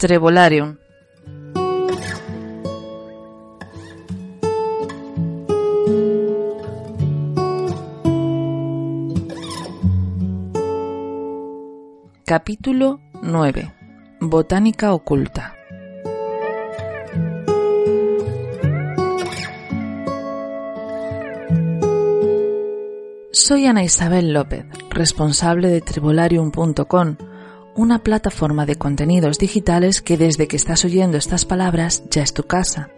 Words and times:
Trevolarium. 0.00 0.78
Capítulo 12.24 12.98
9. 13.22 13.74
Botánica 14.22 14.94
oculta. 14.94 15.54
Soy 23.32 23.66
Ana 23.66 23.84
Isabel 23.84 24.32
López, 24.32 24.64
responsable 24.88 25.68
de 25.68 25.82
Trevolarium.com, 25.82 27.16
una 27.80 28.00
plataforma 28.00 28.66
de 28.66 28.76
contenidos 28.76 29.38
digitales 29.38 30.02
que 30.02 30.18
desde 30.18 30.46
que 30.46 30.56
estás 30.56 30.84
oyendo 30.84 31.16
estas 31.16 31.46
palabras 31.46 32.04
ya 32.10 32.22
es 32.22 32.34
tu 32.34 32.42
casa. 32.42 32.90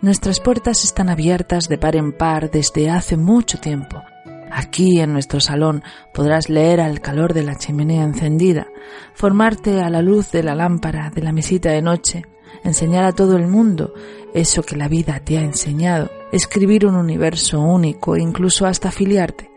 Nuestras 0.00 0.38
puertas 0.38 0.84
están 0.84 1.08
abiertas 1.08 1.68
de 1.68 1.76
par 1.76 1.96
en 1.96 2.12
par 2.12 2.52
desde 2.52 2.88
hace 2.88 3.16
mucho 3.16 3.58
tiempo. 3.58 4.00
Aquí 4.48 5.00
en 5.00 5.12
nuestro 5.12 5.40
salón 5.40 5.82
podrás 6.14 6.48
leer 6.48 6.80
al 6.80 7.00
calor 7.00 7.34
de 7.34 7.42
la 7.42 7.56
chimenea 7.56 8.04
encendida, 8.04 8.68
formarte 9.14 9.80
a 9.80 9.90
la 9.90 10.02
luz 10.02 10.30
de 10.30 10.44
la 10.44 10.54
lámpara 10.54 11.10
de 11.10 11.22
la 11.22 11.32
mesita 11.32 11.70
de 11.70 11.82
noche, 11.82 12.26
enseñar 12.64 13.04
a 13.04 13.12
todo 13.12 13.36
el 13.36 13.46
mundo 13.46 13.94
eso 14.34 14.62
que 14.62 14.76
la 14.76 14.88
vida 14.88 15.20
te 15.20 15.38
ha 15.38 15.42
enseñado, 15.42 16.10
escribir 16.32 16.86
un 16.86 16.96
universo 16.96 17.60
único 17.60 18.16
e 18.16 18.22
incluso 18.22 18.66
hasta 18.66 18.88
afiliarte, 18.88 19.50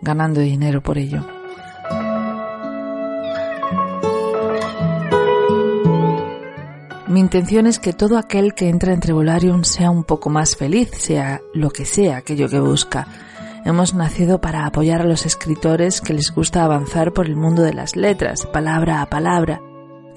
ganando 0.00 0.40
dinero 0.40 0.82
por 0.82 0.98
ello. 0.98 1.24
Mi 7.08 7.20
intención 7.20 7.66
es 7.66 7.78
que 7.78 7.94
todo 7.94 8.18
aquel 8.18 8.52
que 8.52 8.68
entra 8.68 8.92
en 8.92 9.00
Trevolarium 9.00 9.64
sea 9.64 9.90
un 9.90 10.04
poco 10.04 10.28
más 10.28 10.56
feliz, 10.56 10.90
sea 10.92 11.40
lo 11.54 11.70
que 11.70 11.86
sea 11.86 12.18
aquello 12.18 12.50
que 12.50 12.60
busca. 12.60 13.08
Hemos 13.64 13.94
nacido 13.94 14.42
para 14.42 14.66
apoyar 14.66 15.00
a 15.00 15.06
los 15.06 15.24
escritores 15.24 16.02
que 16.02 16.12
les 16.12 16.30
gusta 16.34 16.64
avanzar 16.64 17.12
por 17.14 17.26
el 17.26 17.34
mundo 17.34 17.62
de 17.62 17.72
las 17.72 17.96
letras, 17.96 18.46
palabra 18.46 19.00
a 19.00 19.06
palabra, 19.06 19.62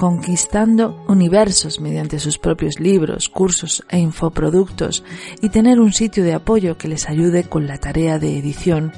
conquistando 0.02 1.06
universos 1.08 1.80
mediante 1.80 2.18
sus 2.18 2.40
propios 2.40 2.80
libros, 2.80 3.30
cursos 3.30 3.86
e 3.88 4.00
infoproductos 4.00 5.04
y 5.44 5.50
tener 5.50 5.80
un 5.80 5.94
sitio 5.94 6.24
de 6.24 6.34
apoyo 6.34 6.76
que 6.76 6.88
les 6.88 7.08
ayude 7.08 7.44
con 7.44 7.68
la 7.68 7.78
tarea 7.78 8.18
de 8.18 8.36
edición, 8.36 8.94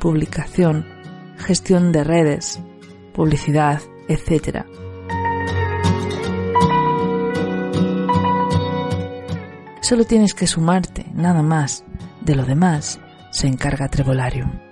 publicación, 0.00 0.84
gestión 1.36 1.92
de 1.92 2.02
redes, 2.02 2.58
publicidad, 3.14 3.80
etc. 4.08 4.66
Solo 9.80 10.02
tienes 10.06 10.34
que 10.34 10.48
sumarte, 10.48 11.06
nada 11.14 11.44
más. 11.44 11.84
De 12.20 12.34
lo 12.34 12.44
demás 12.44 12.98
se 13.30 13.46
encarga 13.46 13.88
Trevolarium. 13.88 14.67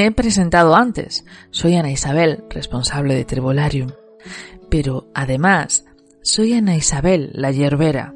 Me 0.00 0.06
he 0.06 0.12
presentado 0.12 0.76
antes. 0.76 1.26
Soy 1.50 1.76
Ana 1.76 1.90
Isabel, 1.90 2.42
responsable 2.48 3.14
de 3.14 3.26
Trevolarium. 3.26 3.90
Pero 4.70 5.10
además, 5.12 5.84
soy 6.22 6.54
Ana 6.54 6.74
Isabel, 6.74 7.28
la 7.34 7.50
yerbera. 7.50 8.14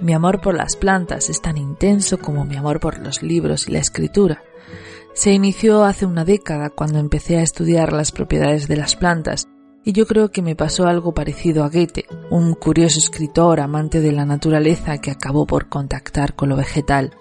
Mi 0.00 0.12
amor 0.12 0.40
por 0.40 0.56
las 0.56 0.74
plantas 0.74 1.30
es 1.30 1.40
tan 1.40 1.56
intenso 1.56 2.18
como 2.18 2.44
mi 2.44 2.56
amor 2.56 2.80
por 2.80 2.98
los 2.98 3.22
libros 3.22 3.68
y 3.68 3.70
la 3.70 3.78
escritura. 3.78 4.42
Se 5.14 5.30
inició 5.30 5.84
hace 5.84 6.06
una 6.06 6.24
década 6.24 6.70
cuando 6.70 6.98
empecé 6.98 7.36
a 7.36 7.42
estudiar 7.42 7.92
las 7.92 8.10
propiedades 8.10 8.66
de 8.66 8.78
las 8.78 8.96
plantas 8.96 9.46
y 9.84 9.92
yo 9.92 10.06
creo 10.06 10.30
que 10.30 10.42
me 10.42 10.56
pasó 10.56 10.86
algo 10.86 11.14
parecido 11.14 11.64
a 11.64 11.68
Goethe, 11.68 12.06
un 12.30 12.54
curioso 12.54 12.98
escritor 12.98 13.60
amante 13.60 14.00
de 14.00 14.12
la 14.12 14.24
naturaleza 14.24 14.98
que 14.98 15.10
acabó 15.10 15.46
por 15.46 15.68
contactar 15.68 16.34
con 16.34 16.48
lo 16.48 16.56
vegetal. 16.56 17.12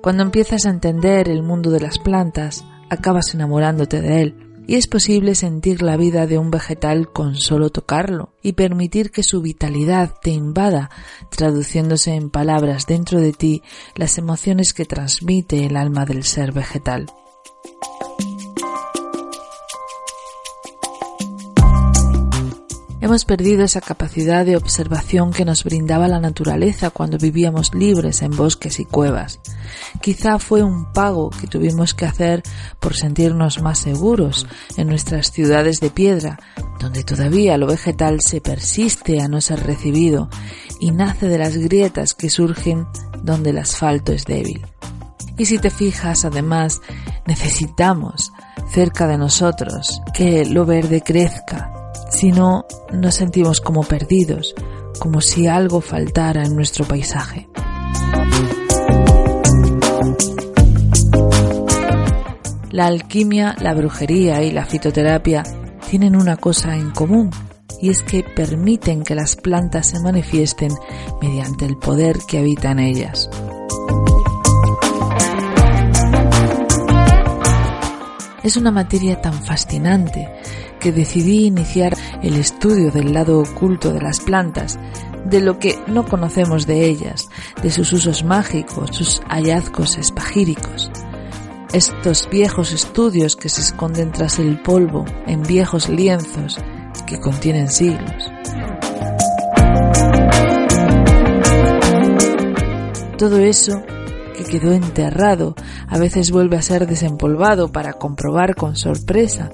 Cuando 0.00 0.22
empiezas 0.22 0.64
a 0.64 0.70
entender 0.70 1.28
el 1.28 1.42
mundo 1.42 1.70
de 1.70 1.80
las 1.80 1.98
plantas, 1.98 2.64
acabas 2.88 3.34
enamorándote 3.34 4.00
de 4.00 4.22
él 4.22 4.47
y 4.68 4.74
es 4.74 4.86
posible 4.86 5.34
sentir 5.34 5.80
la 5.80 5.96
vida 5.96 6.26
de 6.26 6.36
un 6.36 6.50
vegetal 6.50 7.10
con 7.10 7.36
solo 7.36 7.70
tocarlo 7.70 8.34
y 8.42 8.52
permitir 8.52 9.10
que 9.10 9.22
su 9.22 9.40
vitalidad 9.40 10.14
te 10.20 10.30
invada, 10.30 10.90
traduciéndose 11.30 12.12
en 12.12 12.28
palabras 12.28 12.86
dentro 12.86 13.18
de 13.18 13.32
ti 13.32 13.62
las 13.96 14.18
emociones 14.18 14.74
que 14.74 14.84
transmite 14.84 15.64
el 15.64 15.74
alma 15.74 16.04
del 16.04 16.22
ser 16.22 16.52
vegetal. 16.52 17.06
Hemos 23.00 23.24
perdido 23.24 23.62
esa 23.62 23.80
capacidad 23.80 24.44
de 24.44 24.56
observación 24.56 25.32
que 25.32 25.44
nos 25.44 25.62
brindaba 25.62 26.08
la 26.08 26.18
naturaleza 26.18 26.90
cuando 26.90 27.16
vivíamos 27.16 27.72
libres 27.72 28.22
en 28.22 28.36
bosques 28.36 28.80
y 28.80 28.84
cuevas. 28.84 29.38
Quizá 30.00 30.40
fue 30.40 30.64
un 30.64 30.92
pago 30.92 31.30
que 31.30 31.46
tuvimos 31.46 31.94
que 31.94 32.06
hacer 32.06 32.42
por 32.80 32.96
sentirnos 32.96 33.62
más 33.62 33.78
seguros 33.78 34.48
en 34.76 34.88
nuestras 34.88 35.30
ciudades 35.30 35.80
de 35.80 35.90
piedra, 35.90 36.40
donde 36.80 37.04
todavía 37.04 37.56
lo 37.56 37.68
vegetal 37.68 38.20
se 38.20 38.40
persiste 38.40 39.20
a 39.20 39.28
no 39.28 39.40
ser 39.40 39.64
recibido 39.64 40.28
y 40.80 40.90
nace 40.90 41.28
de 41.28 41.38
las 41.38 41.56
grietas 41.56 42.14
que 42.14 42.30
surgen 42.30 42.84
donde 43.22 43.50
el 43.50 43.58
asfalto 43.58 44.12
es 44.12 44.24
débil. 44.24 44.66
Y 45.36 45.46
si 45.46 45.58
te 45.58 45.70
fijas, 45.70 46.24
además, 46.24 46.80
necesitamos 47.26 48.32
cerca 48.72 49.06
de 49.06 49.18
nosotros 49.18 50.02
que 50.12 50.44
lo 50.44 50.66
verde 50.66 51.00
crezca, 51.00 51.77
si 52.10 52.32
no, 52.32 52.66
nos 52.92 53.14
sentimos 53.14 53.60
como 53.60 53.82
perdidos, 53.82 54.54
como 54.98 55.20
si 55.20 55.46
algo 55.46 55.80
faltara 55.80 56.44
en 56.44 56.54
nuestro 56.54 56.84
paisaje. 56.84 57.48
La 62.70 62.86
alquimia, 62.86 63.56
la 63.60 63.74
brujería 63.74 64.42
y 64.42 64.52
la 64.52 64.64
fitoterapia 64.64 65.42
tienen 65.90 66.16
una 66.16 66.36
cosa 66.36 66.76
en 66.76 66.90
común, 66.90 67.30
y 67.80 67.90
es 67.90 68.02
que 68.02 68.22
permiten 68.22 69.04
que 69.04 69.14
las 69.14 69.36
plantas 69.36 69.86
se 69.88 70.00
manifiesten 70.00 70.72
mediante 71.22 71.64
el 71.64 71.76
poder 71.76 72.18
que 72.26 72.38
habita 72.38 72.72
en 72.72 72.78
ellas. 72.80 73.30
Es 78.42 78.56
una 78.56 78.70
materia 78.70 79.20
tan 79.20 79.34
fascinante 79.44 80.28
que 80.78 80.92
decidí 80.92 81.46
iniciar 81.46 81.96
el 82.22 82.36
estudio 82.36 82.90
del 82.90 83.12
lado 83.12 83.40
oculto 83.40 83.92
de 83.92 84.00
las 84.00 84.20
plantas, 84.20 84.78
de 85.24 85.40
lo 85.40 85.58
que 85.58 85.78
no 85.86 86.04
conocemos 86.06 86.66
de 86.66 86.86
ellas, 86.86 87.28
de 87.62 87.70
sus 87.70 87.92
usos 87.92 88.24
mágicos, 88.24 88.96
sus 88.96 89.20
hallazgos 89.28 89.98
espagíricos. 89.98 90.90
Estos 91.72 92.28
viejos 92.30 92.72
estudios 92.72 93.36
que 93.36 93.48
se 93.48 93.60
esconden 93.60 94.10
tras 94.10 94.38
el 94.38 94.60
polvo 94.62 95.04
en 95.26 95.42
viejos 95.42 95.88
lienzos 95.88 96.58
que 97.06 97.20
contienen 97.20 97.68
siglos. 97.68 98.30
Todo 103.18 103.38
eso 103.38 103.82
que 104.36 104.44
quedó 104.44 104.72
enterrado 104.72 105.54
a 105.88 105.98
veces 105.98 106.30
vuelve 106.30 106.56
a 106.56 106.62
ser 106.62 106.86
desempolvado 106.86 107.70
para 107.72 107.94
comprobar 107.94 108.54
con 108.54 108.76
sorpresa 108.76 109.50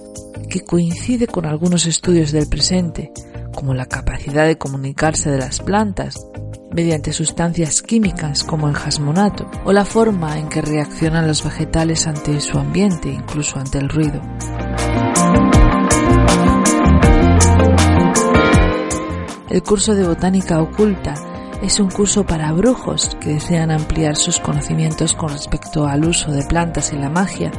que 0.55 0.61
coincide 0.61 1.27
con 1.27 1.47
algunos 1.47 1.85
estudios 1.85 2.31
del 2.31 2.49
presente, 2.49 3.11
como 3.53 3.75
la 3.75 3.87
capacidad 3.87 4.47
de 4.47 4.56
comunicarse 4.56 5.29
de 5.29 5.39
las 5.39 5.59
plantas 5.59 6.29
mediante 6.71 7.12
sustancias 7.12 7.83
químicas 7.83 8.45
como 8.45 8.69
el 8.69 8.75
jasmonato, 8.77 9.51
o 9.65 9.73
la 9.73 9.85
forma 9.85 10.39
en 10.39 10.49
que 10.49 10.62
reaccionan 10.62 11.27
los 11.27 11.43
vegetales 11.43 12.06
ante 12.06 12.41
su 12.41 12.56
ambiente, 12.56 13.09
incluso 13.09 13.59
ante 13.59 13.79
el 13.79 13.89
ruido. 13.89 14.23
El 19.51 19.62
curso 19.65 19.97
de 19.97 20.06
botánica 20.06 20.62
oculta 20.62 21.34
es 21.65 21.81
un 21.81 21.89
curso 21.89 22.27
para 22.27 22.53
brujos 22.53 23.17
que 23.21 23.31
desean 23.31 23.71
ampliar 23.71 24.17
sus 24.17 24.39
conocimientos 24.39 25.15
con 25.15 25.31
respecto 25.31 25.87
al 25.87 26.05
uso 26.05 26.31
de 26.31 26.45
plantas 26.45 26.93
en 26.93 27.01
la 27.01 27.09
magia, 27.09 27.51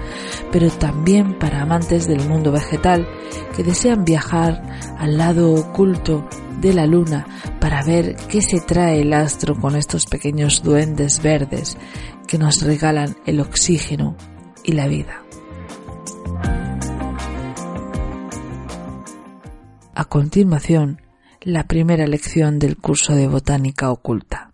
pero 0.51 0.69
también 0.69 1.39
para 1.39 1.63
amantes 1.63 2.07
del 2.07 2.23
mundo 2.29 2.51
vegetal 2.51 3.07
que 3.55 3.63
desean 3.63 4.05
viajar 4.05 4.61
al 4.99 5.17
lado 5.17 5.51
oculto 5.55 6.23
de 6.61 6.73
la 6.73 6.85
luna 6.85 7.25
para 7.59 7.83
ver 7.83 8.15
qué 8.29 8.43
se 8.43 8.61
trae 8.61 9.01
el 9.01 9.11
astro 9.11 9.55
con 9.55 9.75
estos 9.75 10.05
pequeños 10.05 10.61
duendes 10.61 11.19
verdes 11.23 11.75
que 12.27 12.37
nos 12.37 12.61
regalan 12.61 13.17
el 13.25 13.39
oxígeno 13.39 14.15
y 14.63 14.73
la 14.73 14.87
vida. 14.87 15.23
A 19.95 20.05
continuación, 20.05 21.01
la 21.45 21.67
primera 21.67 22.07
lección 22.07 22.57
del 22.57 22.75
curso 22.75 23.13
de 23.13 23.27
botánica 23.27 23.91
oculta. 23.91 24.51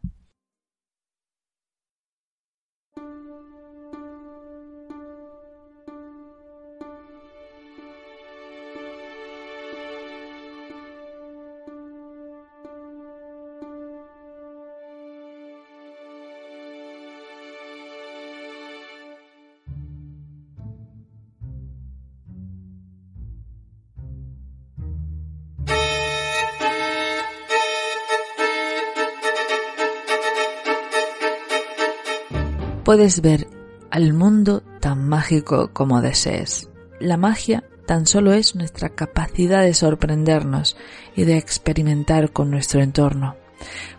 Puedes 32.92 33.22
ver 33.22 33.48
al 33.90 34.12
mundo 34.12 34.64
tan 34.82 35.08
mágico 35.08 35.70
como 35.72 36.02
desees. 36.02 36.70
La 37.00 37.16
magia 37.16 37.64
tan 37.88 38.06
solo 38.06 38.34
es 38.34 38.54
nuestra 38.54 38.90
capacidad 38.90 39.62
de 39.62 39.74
sorprendernos 39.74 40.76
y 41.16 41.24
de 41.24 41.38
experimentar 41.38 42.34
con 42.34 42.52
nuestro 42.52 42.82
entorno. 42.82 43.38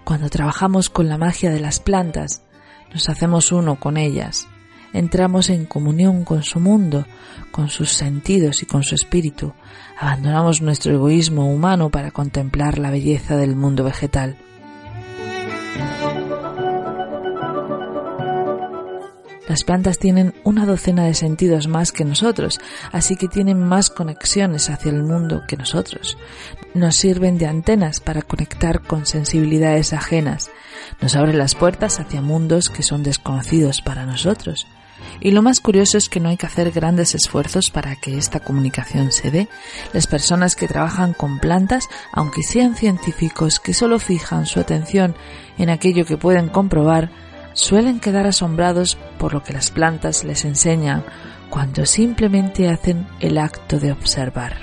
Cuando 0.04 0.28
trabajamos 0.28 0.90
con 0.90 1.08
la 1.08 1.16
magia 1.16 1.50
de 1.50 1.58
las 1.58 1.80
plantas, 1.80 2.42
nos 2.92 3.08
hacemos 3.08 3.50
uno 3.50 3.80
con 3.80 3.96
ellas, 3.96 4.46
entramos 4.92 5.48
en 5.48 5.64
comunión 5.64 6.26
con 6.26 6.42
su 6.42 6.60
mundo, 6.60 7.06
con 7.50 7.70
sus 7.70 7.92
sentidos 7.92 8.62
y 8.62 8.66
con 8.66 8.82
su 8.82 8.94
espíritu, 8.94 9.54
abandonamos 9.98 10.60
nuestro 10.60 10.92
egoísmo 10.92 11.50
humano 11.50 11.88
para 11.88 12.10
contemplar 12.10 12.76
la 12.76 12.90
belleza 12.90 13.38
del 13.38 13.56
mundo 13.56 13.84
vegetal. 13.84 14.36
Las 19.52 19.64
plantas 19.64 19.98
tienen 19.98 20.32
una 20.44 20.64
docena 20.64 21.04
de 21.04 21.12
sentidos 21.12 21.68
más 21.68 21.92
que 21.92 22.06
nosotros, 22.06 22.58
así 22.90 23.16
que 23.16 23.28
tienen 23.28 23.62
más 23.62 23.90
conexiones 23.90 24.70
hacia 24.70 24.90
el 24.90 25.02
mundo 25.02 25.42
que 25.46 25.58
nosotros. 25.58 26.16
Nos 26.72 26.96
sirven 26.96 27.36
de 27.36 27.44
antenas 27.44 28.00
para 28.00 28.22
conectar 28.22 28.80
con 28.80 29.04
sensibilidades 29.04 29.92
ajenas. 29.92 30.50
Nos 31.02 31.16
abren 31.16 31.36
las 31.36 31.54
puertas 31.54 32.00
hacia 32.00 32.22
mundos 32.22 32.70
que 32.70 32.82
son 32.82 33.02
desconocidos 33.02 33.82
para 33.82 34.06
nosotros. 34.06 34.66
Y 35.20 35.32
lo 35.32 35.42
más 35.42 35.60
curioso 35.60 35.98
es 35.98 36.08
que 36.08 36.18
no 36.18 36.30
hay 36.30 36.38
que 36.38 36.46
hacer 36.46 36.70
grandes 36.70 37.14
esfuerzos 37.14 37.70
para 37.70 37.94
que 37.96 38.16
esta 38.16 38.40
comunicación 38.40 39.12
se 39.12 39.30
dé. 39.30 39.48
Las 39.92 40.06
personas 40.06 40.56
que 40.56 40.66
trabajan 40.66 41.12
con 41.12 41.40
plantas, 41.40 41.90
aunque 42.10 42.42
sean 42.42 42.74
científicos 42.74 43.60
que 43.60 43.74
solo 43.74 43.98
fijan 43.98 44.46
su 44.46 44.60
atención 44.60 45.14
en 45.58 45.68
aquello 45.68 46.06
que 46.06 46.16
pueden 46.16 46.48
comprobar, 46.48 47.10
suelen 47.54 48.00
quedar 48.00 48.26
asombrados 48.26 48.96
por 49.18 49.34
lo 49.34 49.42
que 49.42 49.52
las 49.52 49.70
plantas 49.70 50.24
les 50.24 50.44
enseñan 50.44 51.04
cuando 51.50 51.84
simplemente 51.84 52.68
hacen 52.68 53.06
el 53.20 53.38
acto 53.38 53.78
de 53.78 53.92
observar. 53.92 54.56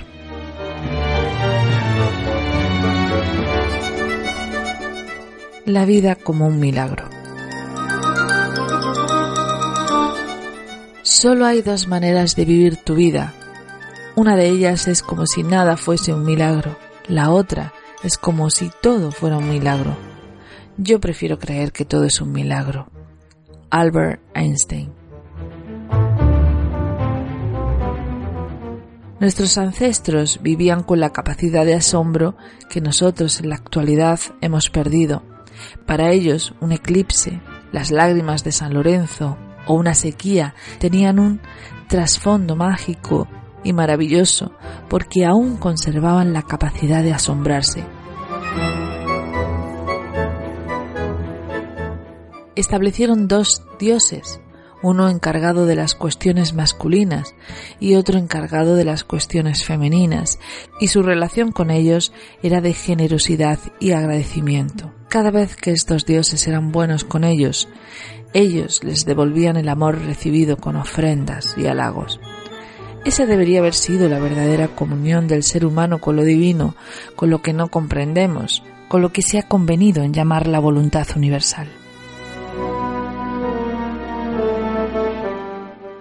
La 5.66 5.84
vida 5.84 6.16
como 6.16 6.46
un 6.46 6.58
milagro. 6.58 7.08
Solo 11.02 11.46
hay 11.46 11.62
dos 11.62 11.86
maneras 11.86 12.34
de 12.34 12.44
vivir 12.44 12.76
tu 12.76 12.94
vida. 12.94 13.34
Una 14.16 14.36
de 14.36 14.48
ellas 14.48 14.88
es 14.88 15.02
como 15.02 15.26
si 15.26 15.42
nada 15.42 15.76
fuese 15.76 16.12
un 16.12 16.24
milagro. 16.24 16.76
La 17.06 17.30
otra 17.30 17.72
es 18.02 18.18
como 18.18 18.50
si 18.50 18.70
todo 18.80 19.12
fuera 19.12 19.38
un 19.38 19.48
milagro. 19.48 20.09
Yo 20.82 20.98
prefiero 20.98 21.38
creer 21.38 21.72
que 21.72 21.84
todo 21.84 22.04
es 22.04 22.22
un 22.22 22.32
milagro. 22.32 22.86
Albert 23.68 24.22
Einstein. 24.34 24.90
Nuestros 29.20 29.58
ancestros 29.58 30.40
vivían 30.42 30.82
con 30.82 30.98
la 30.98 31.10
capacidad 31.10 31.66
de 31.66 31.74
asombro 31.74 32.34
que 32.70 32.80
nosotros 32.80 33.40
en 33.40 33.50
la 33.50 33.56
actualidad 33.56 34.20
hemos 34.40 34.70
perdido. 34.70 35.22
Para 35.84 36.12
ellos, 36.12 36.54
un 36.62 36.72
eclipse, 36.72 37.42
las 37.72 37.90
lágrimas 37.90 38.42
de 38.42 38.52
San 38.52 38.72
Lorenzo 38.72 39.36
o 39.66 39.74
una 39.74 39.92
sequía 39.92 40.54
tenían 40.78 41.18
un 41.18 41.42
trasfondo 41.88 42.56
mágico 42.56 43.28
y 43.62 43.74
maravilloso 43.74 44.52
porque 44.88 45.26
aún 45.26 45.58
conservaban 45.58 46.32
la 46.32 46.40
capacidad 46.40 47.02
de 47.02 47.12
asombrarse. 47.12 47.84
Establecieron 52.60 53.28
dos 53.28 53.62
dioses, 53.78 54.40
uno 54.82 55.08
encargado 55.08 55.66
de 55.66 55.76
las 55.76 55.94
cuestiones 55.94 56.54
masculinas 56.54 57.34
y 57.78 57.94
otro 57.94 58.18
encargado 58.18 58.76
de 58.76 58.84
las 58.84 59.04
cuestiones 59.04 59.64
femeninas, 59.64 60.38
y 60.80 60.88
su 60.88 61.02
relación 61.02 61.52
con 61.52 61.70
ellos 61.70 62.12
era 62.42 62.60
de 62.60 62.72
generosidad 62.72 63.58
y 63.78 63.92
agradecimiento. 63.92 64.92
Cada 65.08 65.30
vez 65.30 65.56
que 65.56 65.72
estos 65.72 66.06
dioses 66.06 66.46
eran 66.46 66.72
buenos 66.72 67.04
con 67.04 67.24
ellos, 67.24 67.68
ellos 68.32 68.84
les 68.84 69.04
devolvían 69.04 69.56
el 69.56 69.68
amor 69.68 69.98
recibido 69.98 70.56
con 70.56 70.76
ofrendas 70.76 71.56
y 71.58 71.66
halagos. 71.66 72.20
Esa 73.04 73.26
debería 73.26 73.60
haber 73.60 73.74
sido 73.74 74.08
la 74.08 74.18
verdadera 74.18 74.68
comunión 74.68 75.26
del 75.26 75.42
ser 75.42 75.64
humano 75.64 76.00
con 76.00 76.16
lo 76.16 76.22
divino, 76.22 76.76
con 77.16 77.30
lo 77.30 77.42
que 77.42 77.52
no 77.52 77.68
comprendemos, 77.68 78.62
con 78.88 79.00
lo 79.02 79.10
que 79.10 79.22
se 79.22 79.38
ha 79.38 79.48
convenido 79.48 80.02
en 80.02 80.12
llamar 80.12 80.46
la 80.46 80.58
voluntad 80.58 81.06
universal. 81.16 81.68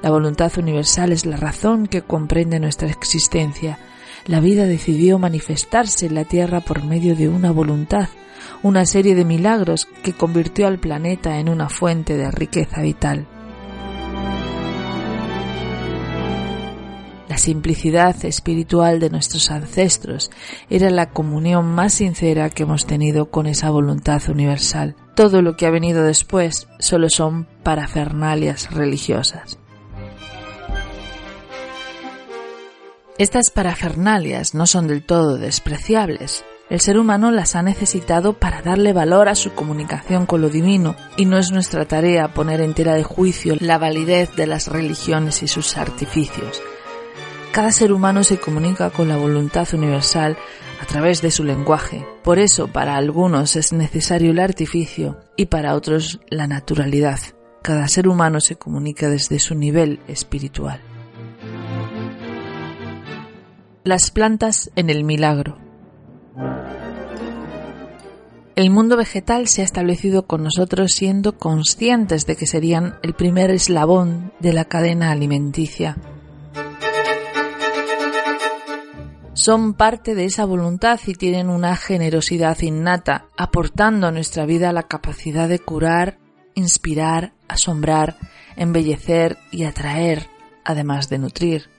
La 0.02 0.12
voluntad 0.12 0.52
universal 0.58 1.12
es 1.12 1.26
la 1.26 1.36
razón 1.36 1.88
que 1.88 2.04
comprende 2.04 2.60
nuestra 2.60 2.90
existencia. 2.90 3.80
La 4.26 4.40
vida 4.40 4.66
decidió 4.66 5.20
manifestarse 5.20 6.06
en 6.06 6.16
la 6.16 6.24
Tierra 6.24 6.62
por 6.62 6.84
medio 6.84 7.16
de 7.16 7.28
una 7.28 7.52
voluntad, 7.52 8.08
una 8.64 8.86
serie 8.86 9.14
de 9.14 9.26
milagros 9.26 9.88
que 10.02 10.14
convirtió 10.14 10.68
al 10.68 10.80
planeta 10.80 11.40
en 11.40 11.50
una 11.50 11.68
fuente 11.68 12.16
de 12.16 12.32
riqueza 12.32 12.82
vital. 12.82 13.28
La 17.28 17.38
simplicidad 17.38 18.26
espiritual 18.26 19.00
de 19.00 19.10
nuestros 19.10 19.52
ancestros 19.52 20.32
era 20.70 20.90
la 20.90 21.12
comunión 21.12 21.68
más 21.68 21.94
sincera 21.94 22.50
que 22.50 22.64
hemos 22.64 22.86
tenido 22.86 23.30
con 23.30 23.48
esa 23.48 23.70
voluntad 23.70 24.22
universal. 24.30 24.96
Todo 25.16 25.42
lo 25.42 25.56
que 25.56 25.68
ha 25.68 25.72
venido 25.72 26.04
después 26.04 26.68
solo 26.80 27.10
son 27.10 27.48
parafernalias 27.64 28.72
religiosas. 28.72 29.59
Estas 33.20 33.50
parafernalias 33.50 34.56
no 34.56 34.66
son 34.66 34.88
del 34.88 35.04
todo 35.04 35.38
despreciables. 35.38 36.46
El 36.70 36.80
ser 36.80 36.98
humano 36.98 37.32
las 37.32 37.58
ha 37.58 37.62
necesitado 37.62 38.40
para 38.40 38.62
darle 38.62 38.94
valor 38.94 39.28
a 39.28 39.36
su 39.36 39.52
comunicación 39.52 40.26
con 40.26 40.40
lo 40.40 40.48
divino 40.48 40.96
y 41.18 41.26
no 41.26 41.38
es 41.38 41.52
nuestra 41.52 41.84
tarea 41.84 42.34
poner 42.34 42.62
entera 42.62 42.94
de 42.94 43.04
juicio 43.04 43.58
la 43.60 43.78
validez 43.78 44.34
de 44.38 44.48
las 44.48 44.68
religiones 44.68 45.44
y 45.44 45.50
sus 45.50 45.76
artificios. 45.76 46.62
Cada 47.52 47.74
ser 47.74 47.92
humano 47.92 48.24
se 48.24 48.40
comunica 48.40 48.90
con 48.90 49.10
la 49.10 49.18
voluntad 49.18 49.68
universal 49.74 50.38
a 50.82 50.86
través 50.86 51.22
de 51.22 51.32
su 51.32 51.44
lenguaje. 51.44 52.08
Por 52.24 52.40
eso 52.40 52.70
para 52.70 52.96
algunos 52.96 53.58
es 53.58 53.74
necesario 53.74 54.32
el 54.32 54.40
artificio 54.40 55.18
y 55.36 55.48
para 55.48 55.76
otros 55.76 56.22
la 56.30 56.48
naturalidad. 56.48 57.20
Cada 57.64 57.90
ser 57.90 58.08
humano 58.08 58.40
se 58.40 58.56
comunica 58.56 59.10
desde 59.10 59.40
su 59.40 59.56
nivel 59.56 60.00
espiritual. 60.08 60.80
Las 63.86 64.12
plantas 64.12 64.72
en 64.76 64.90
el 64.90 65.06
milagro. 65.06 65.58
El 68.58 68.72
mundo 68.72 68.98
vegetal 68.98 69.48
se 69.48 69.62
ha 69.62 69.64
establecido 69.64 70.28
con 70.28 70.44
nosotros 70.44 70.92
siendo 70.92 71.38
conscientes 71.38 72.26
de 72.26 72.36
que 72.36 72.46
serían 72.46 73.00
el 73.04 73.14
primer 73.14 73.52
eslabón 73.52 74.34
de 74.42 74.52
la 74.52 74.66
cadena 74.66 75.12
alimenticia. 75.12 75.96
Son 79.32 79.74
parte 79.76 80.14
de 80.14 80.26
esa 80.26 80.44
voluntad 80.44 81.00
y 81.08 81.14
tienen 81.14 81.50
una 81.50 81.78
generosidad 81.78 82.60
innata, 82.60 83.28
aportando 83.38 84.08
a 84.08 84.12
nuestra 84.12 84.46
vida 84.46 84.74
la 84.74 84.84
capacidad 84.84 85.48
de 85.48 85.60
curar, 85.60 86.18
inspirar, 86.54 87.32
asombrar, 87.48 88.18
embellecer 88.58 89.38
y 89.52 89.64
atraer, 89.64 90.28
además 90.66 91.08
de 91.08 91.20
nutrir 91.20 91.79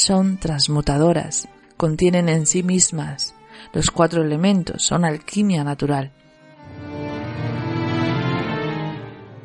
son 0.00 0.38
transmutadoras, 0.38 1.46
contienen 1.76 2.30
en 2.30 2.46
sí 2.46 2.62
mismas 2.62 3.34
los 3.74 3.90
cuatro 3.90 4.22
elementos, 4.22 4.82
son 4.82 5.04
alquimia 5.04 5.62
natural. 5.62 6.10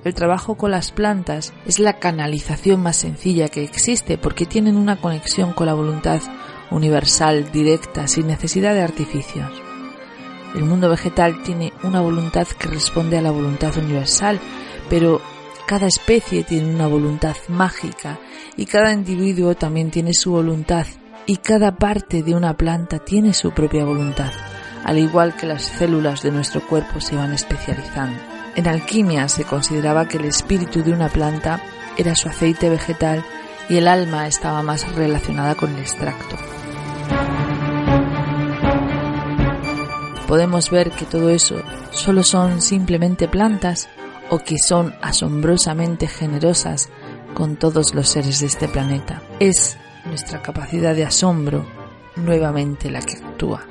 El 0.05 0.13
trabajo 0.13 0.55
con 0.55 0.71
las 0.71 0.91
plantas 0.91 1.53
es 1.65 1.79
la 1.79 1.99
canalización 1.99 2.81
más 2.81 2.95
sencilla 2.95 3.49
que 3.49 3.63
existe 3.63 4.17
porque 4.17 4.45
tienen 4.45 4.77
una 4.77 4.95
conexión 4.95 5.51
con 5.51 5.65
la 5.65 5.73
voluntad 5.73 6.21
universal, 6.71 7.51
directa, 7.51 8.07
sin 8.07 8.27
necesidad 8.27 8.73
de 8.73 8.81
artificios. 8.81 9.51
El 10.55 10.63
mundo 10.63 10.89
vegetal 10.89 11.43
tiene 11.43 11.73
una 11.83 11.99
voluntad 11.99 12.47
que 12.47 12.69
responde 12.69 13.17
a 13.17 13.21
la 13.21 13.31
voluntad 13.31 13.77
universal, 13.77 14.39
pero 14.89 15.19
cada 15.65 15.87
especie 15.87 16.43
tiene 16.43 16.73
una 16.73 16.87
voluntad 16.87 17.35
mágica 17.47 18.19
y 18.55 18.65
cada 18.65 18.93
individuo 18.93 19.55
también 19.55 19.89
tiene 19.89 20.13
su 20.13 20.31
voluntad 20.31 20.85
y 21.25 21.37
cada 21.37 21.75
parte 21.75 22.21
de 22.21 22.35
una 22.35 22.55
planta 22.55 22.99
tiene 22.99 23.33
su 23.33 23.51
propia 23.51 23.83
voluntad, 23.83 24.31
al 24.83 24.99
igual 24.99 25.35
que 25.35 25.47
las 25.47 25.63
células 25.63 26.21
de 26.21 26.31
nuestro 26.31 26.61
cuerpo 26.67 27.01
se 27.01 27.15
van 27.15 27.33
especializando. 27.33 28.19
En 28.55 28.67
alquimia 28.67 29.27
se 29.27 29.43
consideraba 29.43 30.07
que 30.07 30.17
el 30.17 30.25
espíritu 30.25 30.83
de 30.83 30.91
una 30.91 31.09
planta 31.09 31.61
era 31.97 32.15
su 32.15 32.29
aceite 32.29 32.69
vegetal 32.69 33.25
y 33.67 33.77
el 33.77 33.87
alma 33.87 34.27
estaba 34.27 34.61
más 34.61 34.93
relacionada 34.93 35.55
con 35.55 35.73
el 35.73 35.79
extracto. 35.79 36.37
Podemos 40.27 40.69
ver 40.69 40.91
que 40.91 41.05
todo 41.05 41.29
eso 41.29 41.55
solo 41.91 42.23
son 42.23 42.61
simplemente 42.61 43.27
plantas 43.27 43.89
o 44.29 44.39
que 44.39 44.57
son 44.57 44.95
asombrosamente 45.01 46.07
generosas 46.07 46.89
con 47.33 47.57
todos 47.57 47.93
los 47.93 48.09
seres 48.09 48.39
de 48.39 48.47
este 48.47 48.67
planeta. 48.67 49.21
Es 49.39 49.77
nuestra 50.05 50.41
capacidad 50.41 50.95
de 50.95 51.05
asombro 51.05 51.65
nuevamente 52.15 52.89
la 52.89 53.01
que 53.01 53.17
actúa. 53.17 53.65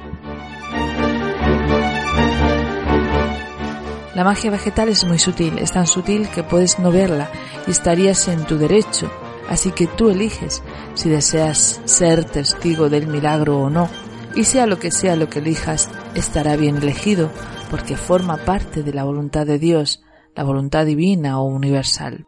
La 4.14 4.22
magia 4.22 4.50
vegetal 4.52 4.88
es 4.90 5.04
muy 5.04 5.18
sutil, 5.18 5.58
es 5.58 5.72
tan 5.72 5.88
sutil 5.88 6.28
que 6.28 6.44
puedes 6.44 6.78
no 6.78 6.92
verla 6.92 7.28
y 7.66 7.72
estarías 7.72 8.28
en 8.28 8.44
tu 8.44 8.58
derecho, 8.58 9.10
así 9.48 9.72
que 9.72 9.88
tú 9.88 10.08
eliges 10.08 10.62
si 10.94 11.08
deseas 11.08 11.80
ser 11.84 12.24
testigo 12.24 12.88
del 12.88 13.08
milagro 13.08 13.58
o 13.58 13.70
no, 13.70 13.88
y 14.36 14.44
sea 14.44 14.66
lo 14.66 14.78
que 14.78 14.92
sea 14.92 15.16
lo 15.16 15.28
que 15.28 15.40
elijas, 15.40 15.88
estará 16.14 16.54
bien 16.54 16.76
elegido, 16.76 17.28
porque 17.72 17.96
forma 17.96 18.36
parte 18.36 18.84
de 18.84 18.92
la 18.92 19.02
voluntad 19.02 19.46
de 19.46 19.58
Dios, 19.58 20.00
la 20.34 20.44
voluntad 20.44 20.86
divina 20.86 21.40
o 21.40 21.44
universal. 21.44 22.26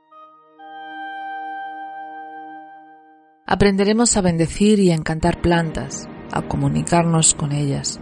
Aprenderemos 3.46 4.16
a 4.16 4.22
bendecir 4.22 4.80
y 4.80 4.90
a 4.90 4.94
encantar 4.94 5.40
plantas, 5.40 6.08
a 6.32 6.42
comunicarnos 6.42 7.34
con 7.34 7.52
ellas, 7.52 8.00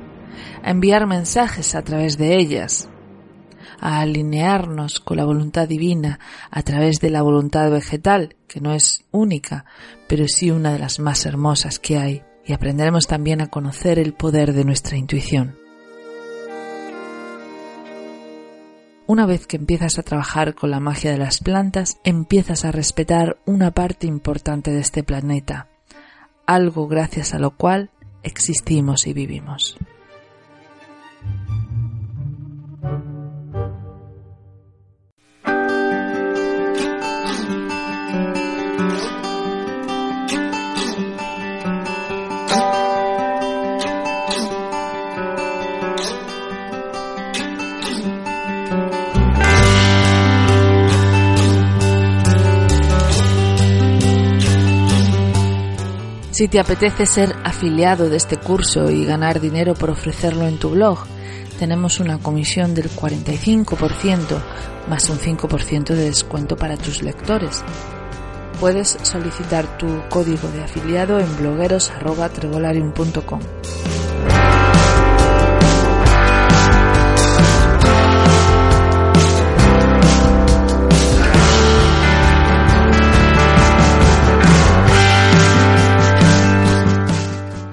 a 0.62 0.70
enviar 0.70 1.06
mensajes 1.06 1.74
a 1.74 1.82
través 1.82 2.16
de 2.16 2.36
ellas, 2.36 2.88
a 3.78 4.00
alinearnos 4.00 5.00
con 5.00 5.18
la 5.18 5.24
voluntad 5.24 5.68
divina 5.68 6.18
a 6.50 6.62
través 6.62 7.00
de 7.00 7.10
la 7.10 7.22
voluntad 7.22 7.70
vegetal, 7.70 8.36
que 8.48 8.60
no 8.60 8.72
es 8.72 9.04
única, 9.10 9.66
pero 10.08 10.26
sí 10.28 10.50
una 10.50 10.72
de 10.72 10.78
las 10.78 10.98
más 10.98 11.26
hermosas 11.26 11.78
que 11.78 11.98
hay, 11.98 12.22
y 12.46 12.52
aprenderemos 12.52 13.06
también 13.06 13.42
a 13.42 13.48
conocer 13.48 13.98
el 13.98 14.14
poder 14.14 14.54
de 14.54 14.64
nuestra 14.64 14.96
intuición. 14.96 15.63
Una 19.06 19.26
vez 19.26 19.46
que 19.46 19.56
empiezas 19.56 19.98
a 19.98 20.02
trabajar 20.02 20.54
con 20.54 20.70
la 20.70 20.80
magia 20.80 21.10
de 21.10 21.18
las 21.18 21.40
plantas, 21.40 21.98
empiezas 22.04 22.64
a 22.64 22.72
respetar 22.72 23.36
una 23.44 23.70
parte 23.70 24.06
importante 24.06 24.70
de 24.70 24.80
este 24.80 25.02
planeta, 25.02 25.68
algo 26.46 26.88
gracias 26.88 27.34
a 27.34 27.38
lo 27.38 27.50
cual 27.50 27.90
existimos 28.22 29.06
y 29.06 29.12
vivimos. 29.12 29.76
Si 56.44 56.48
te 56.48 56.60
apetece 56.60 57.06
ser 57.06 57.34
afiliado 57.42 58.10
de 58.10 58.18
este 58.18 58.36
curso 58.36 58.90
y 58.90 59.06
ganar 59.06 59.40
dinero 59.40 59.72
por 59.72 59.88
ofrecerlo 59.88 60.46
en 60.46 60.58
tu 60.58 60.68
blog, 60.68 60.98
tenemos 61.58 62.00
una 62.00 62.18
comisión 62.18 62.74
del 62.74 62.90
45% 62.90 64.42
más 64.86 65.08
un 65.08 65.18
5% 65.18 65.94
de 65.94 66.04
descuento 66.04 66.58
para 66.58 66.76
tus 66.76 67.02
lectores. 67.02 67.64
Puedes 68.60 68.98
solicitar 69.00 69.78
tu 69.78 69.86
código 70.10 70.46
de 70.48 70.64
afiliado 70.64 71.18
en 71.18 71.34
blogueros.trevolarium.com. 71.38 73.40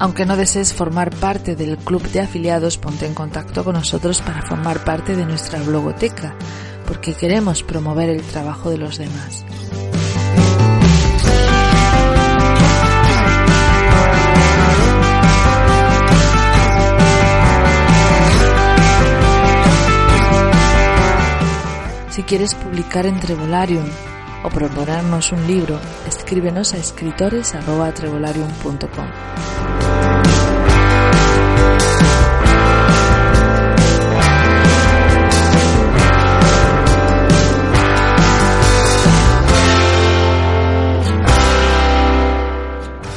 Aunque 0.02 0.26
no 0.26 0.36
desees 0.36 0.74
formar 0.74 1.12
parte 1.12 1.56
del 1.56 1.78
club 1.78 2.02
de 2.10 2.22
afiliados, 2.22 2.80
ponte 2.80 3.06
en 3.06 3.14
contacto 3.14 3.64
con 3.64 3.76
nosotros 3.76 4.20
para 4.24 4.42
formar 4.42 4.84
parte 4.84 5.16
de 5.16 5.28
nuestra 5.28 5.62
blogoteca, 5.62 6.34
porque 6.88 7.14
queremos 7.14 7.62
promover 7.62 8.10
el 8.10 8.24
trabajo 8.24 8.72
de 8.72 8.80
los 8.80 8.98
demás. 8.98 9.46
Si 22.10 22.24
quieres 22.24 22.56
publicar 22.56 23.06
en 23.06 23.20
Trevolarium 23.20 23.86
o 24.44 24.50
proponernos 24.50 25.32
un 25.32 25.48
libro, 25.48 25.80
escríbenos 26.08 26.74
a 26.74 26.78
escritores.trevolarium.com. 26.78 29.08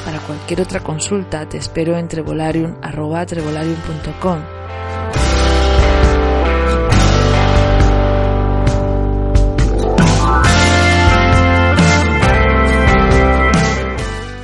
Para 0.05 0.21
cualquier 0.21 0.61
otra 0.61 0.81
consulta 0.81 1.49
te 1.49 1.57
espero 1.59 1.97
en 1.97 2.09
trevolarium.com 2.09 4.64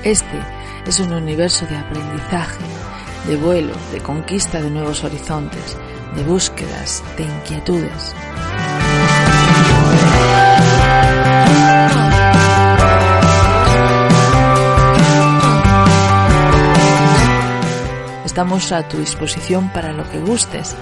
Este 0.04 0.40
es 0.86 0.98
un 0.98 1.12
universo 1.12 1.66
de 1.66 1.76
aprendizaje, 1.76 2.64
de 3.26 3.36
vuelo, 3.36 3.74
de 3.92 4.00
conquista 4.00 4.62
de 4.62 4.70
nuevos 4.70 5.04
horizontes, 5.04 5.76
de 6.16 6.22
búsquedas, 6.24 7.04
de 7.18 7.24
inquietudes. 7.24 8.14
Estamos 18.24 18.72
a 18.72 18.88
tu 18.88 18.96
disposición 18.96 19.70
para 19.70 19.92
lo 19.92 20.08
que 20.10 20.18
gustes, 20.18 20.74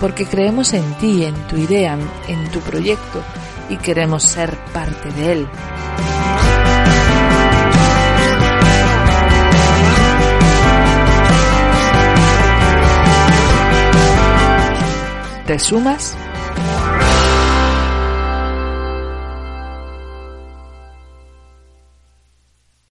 porque 0.00 0.26
creemos 0.26 0.72
en 0.72 0.92
ti, 0.94 1.24
en 1.24 1.36
tu 1.46 1.56
idea, 1.56 1.96
en 2.26 2.50
tu 2.50 2.58
proyecto 2.58 3.22
y 3.70 3.76
queremos 3.76 4.24
ser 4.24 4.56
parte 4.72 5.12
de 5.12 5.32
él. 5.32 5.48
¿Te 15.46 15.60
sumas? 15.60 16.16